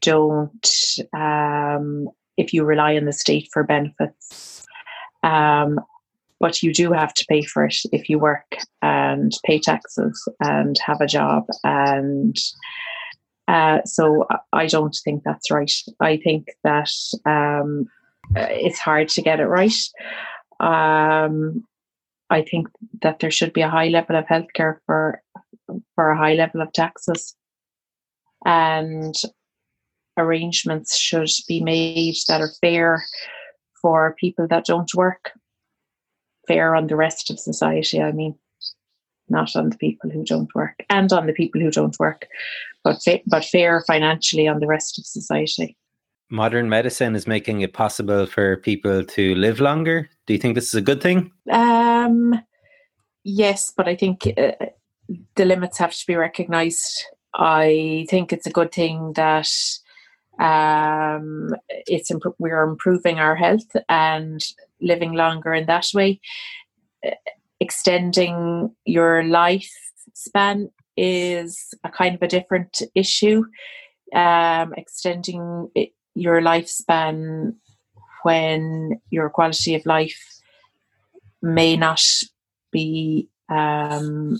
don't, 0.00 0.68
um, 1.14 2.08
if 2.36 2.52
you 2.52 2.64
rely 2.64 2.96
on 2.96 3.04
the 3.04 3.12
state 3.12 3.48
for 3.52 3.64
benefits. 3.64 4.66
Um, 5.22 5.80
but 6.38 6.62
you 6.62 6.72
do 6.72 6.92
have 6.92 7.14
to 7.14 7.24
pay 7.28 7.42
for 7.42 7.64
it 7.64 7.76
if 7.92 8.10
you 8.10 8.18
work 8.18 8.58
and 8.82 9.32
pay 9.44 9.58
taxes 9.58 10.28
and 10.40 10.78
have 10.78 11.00
a 11.00 11.06
job 11.06 11.46
and 11.64 12.36
uh, 13.48 13.78
so 13.84 14.26
I 14.52 14.66
don't 14.66 14.96
think 15.04 15.22
that's 15.24 15.50
right. 15.50 15.72
I 16.00 16.16
think 16.16 16.48
that 16.64 16.90
um, 17.24 17.86
it's 18.34 18.78
hard 18.78 19.08
to 19.10 19.22
get 19.22 19.40
it 19.40 19.46
right. 19.46 19.72
Um, 20.58 21.64
I 22.30 22.42
think 22.42 22.68
that 23.02 23.20
there 23.20 23.30
should 23.30 23.52
be 23.52 23.62
a 23.62 23.70
high 23.70 23.88
level 23.88 24.16
of 24.16 24.24
healthcare 24.26 24.78
for 24.86 25.22
for 25.94 26.10
a 26.10 26.16
high 26.16 26.34
level 26.34 26.60
of 26.60 26.72
taxes, 26.72 27.34
and 28.44 29.14
arrangements 30.16 30.96
should 30.96 31.30
be 31.48 31.60
made 31.62 32.16
that 32.28 32.40
are 32.40 32.50
fair 32.60 33.04
for 33.80 34.16
people 34.18 34.46
that 34.48 34.64
don't 34.64 34.92
work, 34.94 35.32
fair 36.48 36.74
on 36.74 36.86
the 36.86 36.96
rest 36.96 37.30
of 37.30 37.38
society. 37.38 38.02
I 38.02 38.12
mean, 38.12 38.36
not 39.28 39.54
on 39.54 39.70
the 39.70 39.78
people 39.78 40.10
who 40.10 40.24
don't 40.24 40.52
work, 40.54 40.84
and 40.90 41.12
on 41.12 41.26
the 41.26 41.32
people 41.32 41.60
who 41.60 41.70
don't 41.70 41.98
work, 41.98 42.26
but 42.82 43.02
fa- 43.02 43.20
but 43.26 43.44
fair 43.44 43.84
financially 43.86 44.48
on 44.48 44.60
the 44.60 44.66
rest 44.66 44.98
of 44.98 45.06
society 45.06 45.76
modern 46.30 46.68
medicine 46.68 47.14
is 47.14 47.26
making 47.26 47.60
it 47.60 47.72
possible 47.72 48.26
for 48.26 48.56
people 48.58 49.04
to 49.04 49.34
live 49.36 49.60
longer. 49.60 50.08
Do 50.26 50.32
you 50.32 50.38
think 50.38 50.54
this 50.54 50.68
is 50.68 50.74
a 50.74 50.82
good 50.82 51.02
thing? 51.02 51.30
Uh, 51.50 51.85
Um, 52.06 52.40
yes, 53.24 53.72
but 53.76 53.88
I 53.88 53.96
think 53.96 54.26
uh, 54.38 54.52
the 55.36 55.44
limits 55.44 55.78
have 55.78 55.92
to 55.94 56.06
be 56.06 56.16
recognized. 56.16 57.04
I 57.34 58.06
think 58.10 58.32
it's 58.32 58.46
a 58.46 58.52
good 58.52 58.72
thing 58.72 59.12
that 59.14 59.48
um, 60.38 61.54
it's 61.68 62.10
imp- 62.10 62.36
we 62.38 62.50
are 62.50 62.64
improving 62.68 63.18
our 63.18 63.36
health 63.36 63.76
and 63.88 64.40
living 64.80 65.12
longer 65.12 65.54
in 65.54 65.66
that 65.66 65.88
way. 65.94 66.20
Uh, 67.06 67.12
extending 67.60 68.74
your 68.84 69.24
life 69.24 69.72
span 70.14 70.70
is 70.96 71.74
a 71.84 71.90
kind 71.90 72.14
of 72.14 72.22
a 72.22 72.28
different 72.28 72.82
issue. 72.94 73.44
Um, 74.14 74.74
extending 74.76 75.68
it, 75.74 75.90
your 76.14 76.40
lifespan 76.40 77.54
when 78.22 79.00
your 79.10 79.30
quality 79.30 79.74
of 79.74 79.86
life 79.86 80.35
may 81.46 81.76
not 81.76 82.02
be 82.72 83.28
um, 83.48 84.38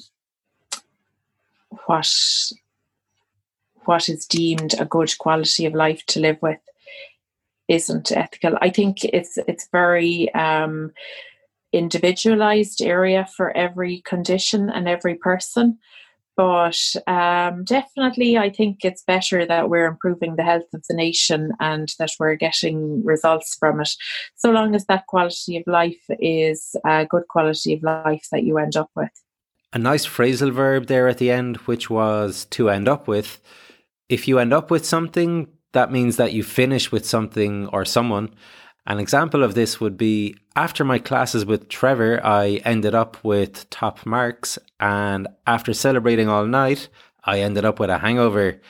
what 1.87 2.13
what 3.85 4.09
is 4.09 4.27
deemed 4.27 4.75
a 4.79 4.85
good 4.85 5.17
quality 5.19 5.65
of 5.65 5.75
life 5.75 6.05
to 6.07 6.21
live 6.21 6.39
with 6.43 6.59
isn't 7.69 8.13
ethical. 8.13 8.59
I 8.61 8.71
think 8.71 9.05
it's 9.05 9.39
it's 9.49 9.69
very 9.71 10.33
um, 10.35 10.93
individualized 11.73 12.83
area 12.83 13.29
for 13.37 13.57
every 13.57 14.01
condition 14.03 14.71
and 14.71 14.89
every 14.89 15.15
person. 15.15 15.79
But 16.37 16.79
um, 17.07 17.65
definitely, 17.65 18.37
I 18.37 18.51
think 18.51 18.85
it's 18.85 19.03
better 19.03 19.47
that 19.47 19.71
we're 19.71 19.87
improving 19.87 20.37
the 20.37 20.43
health 20.43 20.69
of 20.75 20.85
the 20.87 20.95
nation 20.95 21.53
and 21.61 21.93
that 21.99 22.11
we're 22.21 22.35
getting 22.35 23.03
results 23.05 23.57
from 23.57 23.81
it. 23.81 23.91
So 24.35 24.51
long 24.51 24.75
as 24.75 24.85
that 24.87 25.07
quality 25.07 25.57
of 25.57 25.65
life 25.67 26.05
is 26.21 26.77
a 26.85 27.07
good 27.07 27.27
quality 27.29 27.75
of 27.75 27.83
life 27.83 28.29
that 28.33 28.45
you 28.45 28.59
end 28.59 28.77
up 28.77 28.91
with. 28.95 29.11
A 29.73 29.79
nice 29.79 30.07
phrasal 30.07 30.53
verb 30.53 30.87
there 30.87 31.09
at 31.09 31.19
the 31.19 31.31
end, 31.31 31.57
which 31.59 31.89
was 31.89 32.45
to 32.51 32.69
end 32.69 32.87
up 32.87 33.09
with. 33.09 33.41
If 34.11 34.29
you 34.29 34.39
end 34.39 34.53
up 34.53 34.71
with 34.71 34.85
something, 34.85 35.49
that 35.73 35.91
means 35.91 36.17
that 36.17 36.33
you 36.33 36.43
finish 36.43 36.93
with 36.93 37.07
something 37.07 37.67
or 37.69 37.85
someone. 37.85 38.35
An 38.87 39.01
example 39.01 39.43
of 39.43 39.55
this 39.55 39.81
would 39.81 39.97
be 39.97 40.37
after 40.55 40.85
my 40.85 40.99
classes 40.99 41.45
with 41.45 41.69
Trevor, 41.69 42.21
I 42.25 42.61
ended 42.65 42.95
up 42.95 43.23
with 43.25 43.69
top 43.69 44.07
marks, 44.07 44.59
and 44.79 45.27
after 45.47 45.75
celebrating 45.75 46.29
all 46.29 46.47
night, 46.47 46.89
I 47.25 47.41
ended 47.41 47.65
up 47.65 47.81
with 47.81 47.91
a 47.91 47.99
hangover. 47.99 48.61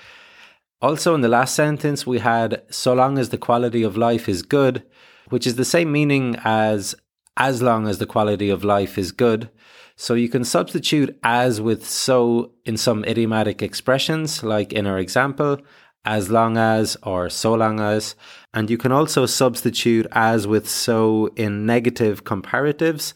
Also, 0.81 1.15
in 1.15 1.21
the 1.21 1.29
last 1.29 1.55
sentence, 1.55 2.07
we 2.07 2.21
had 2.21 2.63
so 2.71 2.95
long 2.95 3.19
as 3.19 3.29
the 3.29 3.39
quality 3.39 3.83
of 3.83 3.97
life 3.97 4.29
is 4.29 4.43
good, 4.43 4.83
which 5.29 5.47
is 5.47 5.57
the 5.57 5.65
same 5.65 5.93
meaning 5.93 6.37
as 6.45 6.95
as 7.37 7.61
long 7.61 7.87
as 7.87 7.99
the 7.99 8.07
quality 8.07 8.49
of 8.49 8.65
life 8.65 8.97
is 8.97 9.13
good. 9.13 9.51
So 9.97 10.15
you 10.15 10.31
can 10.31 10.45
substitute 10.45 11.19
as 11.23 11.61
with 11.61 11.87
so 11.87 12.53
in 12.65 12.79
some 12.79 13.05
idiomatic 13.05 13.63
expressions, 13.63 14.43
like 14.43 14.73
in 14.73 14.87
our 14.87 14.99
example, 14.99 15.59
as 16.07 16.31
long 16.31 16.57
as 16.57 16.97
or 17.03 17.29
so 17.29 17.53
long 17.53 17.81
as. 17.81 18.15
And 18.55 18.71
you 18.71 18.79
can 18.79 18.93
also 18.93 19.27
substitute 19.27 20.07
as 20.13 20.47
with 20.47 20.69
so 20.69 21.27
in 21.37 21.67
negative 21.67 22.25
comparatives. 22.25 23.13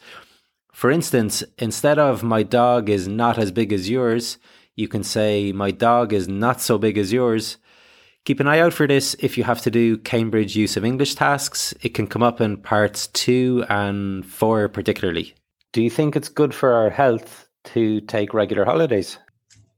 For 0.73 0.91
instance, 0.91 1.43
instead 1.59 1.99
of 1.99 2.23
my 2.23 2.43
dog 2.43 2.91
is 2.91 3.09
not 3.09 3.39
as 3.39 3.53
big 3.53 3.73
as 3.73 3.89
yours, 3.89 4.39
you 4.77 4.89
can 4.89 5.05
say 5.05 5.53
my 5.53 5.71
dog 5.71 6.13
is 6.13 6.29
not 6.29 6.61
so 6.61 6.77
big 6.77 6.99
as 6.99 7.13
yours. 7.13 7.57
Keep 8.25 8.41
an 8.41 8.49
eye 8.49 8.59
out 8.59 8.75
for 8.75 8.87
this 8.87 9.15
if 9.21 9.39
you 9.39 9.45
have 9.45 9.63
to 9.63 9.71
do 9.71 9.97
Cambridge 9.97 10.57
use 10.57 10.77
of 10.77 10.85
English 10.85 11.15
tasks. 11.15 11.73
It 11.81 11.95
can 11.95 12.07
come 12.07 12.23
up 12.23 12.41
in 12.41 12.59
parts 12.59 13.07
two 13.09 13.65
and 13.69 14.27
four, 14.27 14.69
particularly. 14.69 15.35
Do 15.73 15.83
you 15.83 15.91
think 15.91 16.17
it's 16.17 16.29
good 16.29 16.55
for 16.55 16.73
our 16.73 16.91
health 16.91 17.49
to 17.73 18.01
take 18.03 18.35
regular 18.35 18.65
holidays? 18.65 19.19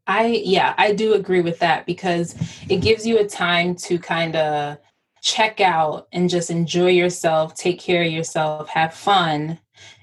I 0.06 0.42
yeah, 0.44 0.74
I 0.78 0.92
do 0.92 1.14
agree 1.14 1.40
with 1.40 1.58
that 1.60 1.86
because 1.86 2.34
it 2.68 2.80
gives 2.80 3.06
you 3.06 3.18
a 3.18 3.26
time 3.26 3.74
to 3.76 3.98
kind 3.98 4.36
of 4.36 4.78
check 5.22 5.60
out 5.60 6.08
and 6.12 6.28
just 6.28 6.50
enjoy 6.50 6.88
yourself, 6.90 7.54
take 7.54 7.78
care 7.78 8.02
of 8.02 8.10
yourself, 8.10 8.68
have 8.68 8.92
fun. 8.92 9.58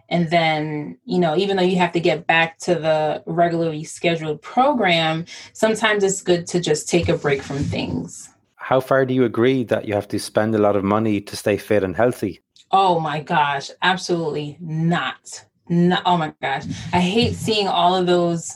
And 0.08 0.30
then, 0.30 0.98
you 1.06 1.20
know, 1.20 1.36
even 1.38 1.58
though 1.58 1.64
you 1.64 1.78
have 1.78 1.92
to 1.92 2.00
get 2.00 2.26
back 2.26 2.58
to 2.60 2.76
the 2.76 3.22
regularly 3.28 3.84
scheduled 3.84 4.42
program, 4.42 5.26
sometimes 5.54 6.04
it's 6.04 6.22
good 6.22 6.48
to 6.48 6.60
just 6.60 6.90
take 6.90 7.10
a 7.10 7.18
break 7.18 7.44
from 7.44 7.58
things. 7.58 8.30
How 8.56 8.80
far 8.80 9.06
do 9.06 9.14
you 9.14 9.26
agree 9.26 9.64
that 9.66 9.86
you 9.88 9.94
have 9.94 10.08
to 10.08 10.20
spend 10.20 10.56
a 10.56 10.60
lot 10.60 10.76
of 10.76 10.84
money 10.84 11.22
to 11.22 11.36
stay 11.36 11.58
fit 11.58 11.84
and 11.84 11.96
healthy? 11.96 12.42
Oh 12.72 13.00
my 13.00 13.22
gosh, 13.22 13.70
absolutely 13.82 14.58
not. 14.60 15.46
No, 15.68 16.00
oh 16.06 16.18
my 16.18 16.34
gosh. 16.42 16.66
I 16.94 17.00
hate 17.00 17.36
seeing 17.36 17.68
all 17.68 17.96
of 17.96 18.08
those 18.08 18.56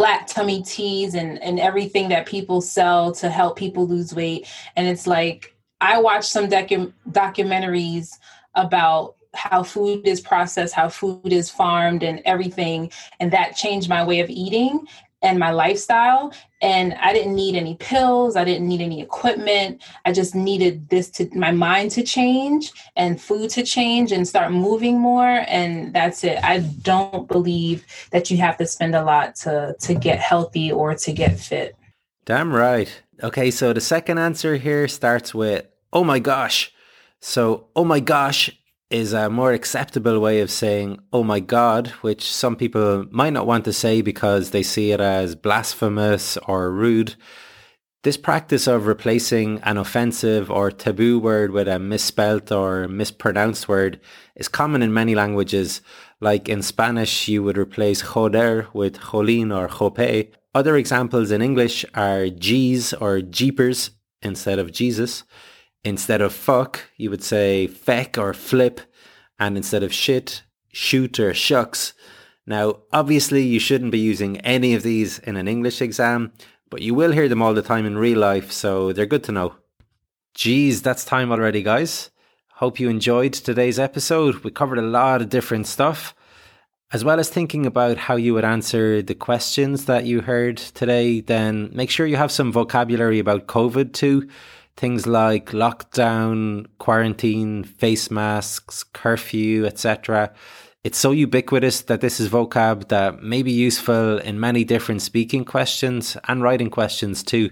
flat 0.00 0.26
tummy 0.26 0.62
teas 0.62 1.14
and, 1.14 1.38
and 1.42 1.60
everything 1.60 2.08
that 2.08 2.24
people 2.24 2.62
sell 2.62 3.12
to 3.12 3.28
help 3.28 3.58
people 3.58 3.86
lose 3.86 4.14
weight. 4.14 4.48
And 4.74 4.88
it's 4.88 5.06
like, 5.06 5.54
I 5.82 6.00
watched 6.00 6.30
some 6.30 6.48
docu- 6.48 6.94
documentaries 7.10 8.16
about 8.54 9.16
how 9.34 9.62
food 9.62 10.08
is 10.08 10.22
processed, 10.22 10.72
how 10.72 10.88
food 10.88 11.34
is 11.34 11.50
farmed, 11.50 12.02
and 12.02 12.22
everything. 12.24 12.90
And 13.20 13.30
that 13.32 13.56
changed 13.56 13.90
my 13.90 14.02
way 14.02 14.20
of 14.20 14.30
eating 14.30 14.86
and 15.22 15.38
my 15.38 15.50
lifestyle. 15.50 16.32
And 16.62 16.94
I 16.94 17.12
didn't 17.12 17.34
need 17.34 17.54
any 17.54 17.76
pills, 17.76 18.36
I 18.36 18.44
didn't 18.44 18.68
need 18.68 18.80
any 18.80 19.00
equipment. 19.00 19.82
I 20.04 20.12
just 20.12 20.34
needed 20.34 20.88
this 20.90 21.08
to 21.12 21.28
my 21.34 21.50
mind 21.50 21.90
to 21.92 22.02
change 22.02 22.72
and 22.96 23.20
food 23.20 23.50
to 23.50 23.62
change 23.62 24.12
and 24.12 24.28
start 24.28 24.52
moving 24.52 24.98
more. 24.98 25.44
And 25.46 25.94
that's 25.94 26.22
it. 26.24 26.38
I 26.42 26.58
don't 26.58 27.28
believe 27.28 27.86
that 28.10 28.30
you 28.30 28.36
have 28.38 28.56
to 28.58 28.66
spend 28.66 28.94
a 28.94 29.04
lot 29.04 29.34
to 29.36 29.74
to 29.80 29.94
get 29.94 30.18
healthy 30.18 30.70
or 30.70 30.94
to 30.94 31.12
get 31.12 31.38
fit. 31.38 31.76
Damn 32.24 32.52
right. 32.52 33.02
Okay, 33.22 33.50
so 33.50 33.72
the 33.72 33.80
second 33.80 34.18
answer 34.18 34.56
here 34.56 34.88
starts 34.88 35.34
with 35.34 35.66
oh 35.92 36.04
my 36.04 36.18
gosh. 36.18 36.72
So, 37.22 37.66
oh 37.76 37.84
my 37.84 38.00
gosh 38.00 38.50
is 38.90 39.12
a 39.12 39.30
more 39.30 39.52
acceptable 39.52 40.18
way 40.18 40.40
of 40.40 40.50
saying, 40.50 40.98
oh 41.12 41.22
my 41.22 41.38
God, 41.38 41.88
which 42.02 42.30
some 42.30 42.56
people 42.56 43.06
might 43.10 43.32
not 43.32 43.46
want 43.46 43.64
to 43.64 43.72
say 43.72 44.02
because 44.02 44.50
they 44.50 44.64
see 44.64 44.90
it 44.90 45.00
as 45.00 45.36
blasphemous 45.36 46.36
or 46.38 46.72
rude. 46.72 47.14
This 48.02 48.16
practice 48.16 48.66
of 48.66 48.86
replacing 48.86 49.60
an 49.60 49.76
offensive 49.76 50.50
or 50.50 50.70
taboo 50.70 51.18
word 51.18 51.52
with 51.52 51.68
a 51.68 51.78
misspelt 51.78 52.50
or 52.50 52.88
mispronounced 52.88 53.68
word 53.68 54.00
is 54.34 54.48
common 54.48 54.82
in 54.82 54.92
many 54.92 55.14
languages. 55.14 55.82
Like 56.20 56.48
in 56.48 56.62
Spanish, 56.62 57.28
you 57.28 57.42
would 57.42 57.58
replace 57.58 58.02
joder 58.02 58.68
with 58.72 58.98
jolín 58.98 59.54
or 59.54 59.68
jope. 59.68 60.34
Other 60.54 60.76
examples 60.76 61.30
in 61.30 61.42
English 61.42 61.84
are 61.94 62.28
geez 62.28 62.92
or 62.94 63.20
jeepers 63.20 63.90
instead 64.22 64.58
of 64.58 64.72
Jesus. 64.72 65.22
Instead 65.84 66.20
of 66.20 66.34
fuck, 66.34 66.90
you 66.96 67.10
would 67.10 67.22
say 67.22 67.66
feck 67.66 68.18
or 68.18 68.34
flip. 68.34 68.80
And 69.38 69.56
instead 69.56 69.82
of 69.82 69.92
shit, 69.92 70.42
shoot 70.72 71.18
or 71.18 71.32
shucks. 71.32 71.94
Now, 72.46 72.80
obviously, 72.92 73.42
you 73.42 73.58
shouldn't 73.58 73.92
be 73.92 73.98
using 73.98 74.38
any 74.38 74.74
of 74.74 74.82
these 74.82 75.18
in 75.20 75.36
an 75.36 75.48
English 75.48 75.80
exam, 75.80 76.32
but 76.68 76.82
you 76.82 76.94
will 76.94 77.12
hear 77.12 77.28
them 77.28 77.42
all 77.42 77.54
the 77.54 77.62
time 77.62 77.86
in 77.86 77.96
real 77.96 78.18
life, 78.18 78.52
so 78.52 78.92
they're 78.92 79.06
good 79.06 79.24
to 79.24 79.32
know. 79.32 79.54
Geez, 80.34 80.82
that's 80.82 81.04
time 81.04 81.32
already, 81.32 81.62
guys. 81.62 82.10
Hope 82.54 82.78
you 82.78 82.88
enjoyed 82.88 83.32
today's 83.32 83.78
episode. 83.78 84.44
We 84.44 84.50
covered 84.50 84.78
a 84.78 84.82
lot 84.82 85.22
of 85.22 85.28
different 85.28 85.66
stuff. 85.66 86.14
As 86.92 87.04
well 87.04 87.20
as 87.20 87.28
thinking 87.28 87.66
about 87.66 87.96
how 87.96 88.16
you 88.16 88.34
would 88.34 88.44
answer 88.44 89.00
the 89.00 89.14
questions 89.14 89.84
that 89.84 90.04
you 90.04 90.20
heard 90.20 90.56
today, 90.56 91.20
then 91.20 91.70
make 91.72 91.88
sure 91.88 92.06
you 92.06 92.16
have 92.16 92.32
some 92.32 92.50
vocabulary 92.50 93.20
about 93.20 93.46
COVID 93.46 93.92
too. 93.92 94.28
Things 94.76 95.06
like 95.06 95.50
lockdown, 95.50 96.66
quarantine, 96.78 97.64
face 97.64 98.10
masks, 98.10 98.82
curfew, 98.82 99.66
etc. 99.66 100.32
It's 100.82 100.98
so 100.98 101.10
ubiquitous 101.10 101.82
that 101.82 102.00
this 102.00 102.20
is 102.20 102.30
vocab 102.30 102.88
that 102.88 103.22
may 103.22 103.42
be 103.42 103.52
useful 103.52 104.18
in 104.18 104.40
many 104.40 104.64
different 104.64 105.02
speaking 105.02 105.44
questions 105.44 106.16
and 106.26 106.42
writing 106.42 106.70
questions 106.70 107.22
too. 107.22 107.50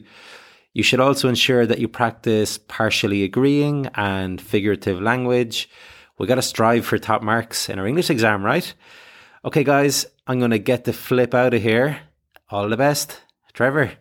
You 0.73 0.83
should 0.83 1.01
also 1.01 1.29
ensure 1.29 1.67
that 1.67 1.79
you 1.79 1.89
practice 1.89 2.57
partially 2.57 3.25
agreeing 3.25 3.89
and 3.95 4.41
figurative 4.41 5.03
language. 5.03 5.69
We 6.19 6.27
got 6.27 6.37
to 6.37 6.43
strive 6.43 6.87
for 6.87 6.99
top 6.99 7.23
marks 7.23 7.69
in 7.69 7.79
our 7.79 7.87
English 7.87 8.11
exam, 8.11 8.43
right? 8.45 8.73
Okay, 9.45 9.65
guys, 9.65 10.07
I'm 10.27 10.39
going 10.39 10.53
to 10.53 10.59
get 10.59 10.85
the 10.85 10.93
flip 10.93 11.35
out 11.35 11.55
of 11.55 11.63
here. 11.63 12.01
All 12.49 12.69
the 12.69 12.77
best. 12.77 13.21
Trevor. 13.53 13.93